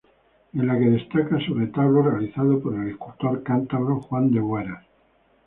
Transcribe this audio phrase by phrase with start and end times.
[0.53, 4.83] En la que destaca su retablo, realizado por el escultor cántabro Juan de Bueras.